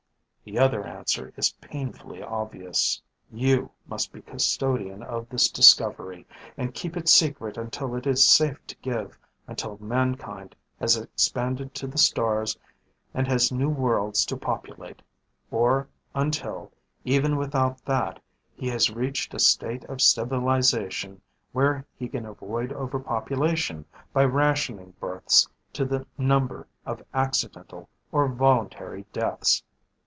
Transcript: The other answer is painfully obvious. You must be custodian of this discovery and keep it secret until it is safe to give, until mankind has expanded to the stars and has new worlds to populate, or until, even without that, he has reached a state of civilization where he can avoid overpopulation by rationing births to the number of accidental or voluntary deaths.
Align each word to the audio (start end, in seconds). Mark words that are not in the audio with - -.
The 0.43 0.57
other 0.57 0.83
answer 0.85 1.31
is 1.37 1.53
painfully 1.61 2.21
obvious. 2.21 3.01
You 3.31 3.71
must 3.85 4.11
be 4.11 4.23
custodian 4.23 5.03
of 5.03 5.29
this 5.29 5.49
discovery 5.49 6.25
and 6.57 6.73
keep 6.73 6.97
it 6.97 7.07
secret 7.07 7.57
until 7.57 7.95
it 7.95 8.07
is 8.07 8.25
safe 8.25 8.57
to 8.65 8.75
give, 8.77 9.19
until 9.47 9.77
mankind 9.79 10.55
has 10.79 10.97
expanded 10.97 11.75
to 11.75 11.85
the 11.87 11.99
stars 11.99 12.57
and 13.13 13.27
has 13.27 13.51
new 13.51 13.69
worlds 13.69 14.25
to 14.25 14.35
populate, 14.35 15.03
or 15.51 15.87
until, 16.15 16.71
even 17.05 17.37
without 17.37 17.85
that, 17.85 18.19
he 18.55 18.67
has 18.67 18.89
reached 18.89 19.35
a 19.35 19.39
state 19.39 19.83
of 19.85 20.01
civilization 20.01 21.21
where 21.51 21.85
he 21.97 22.09
can 22.09 22.25
avoid 22.25 22.73
overpopulation 22.73 23.85
by 24.11 24.25
rationing 24.25 24.95
births 24.99 25.47
to 25.73 25.85
the 25.85 26.05
number 26.17 26.67
of 26.83 27.03
accidental 27.13 27.87
or 28.11 28.27
voluntary 28.27 29.05
deaths. 29.13 29.63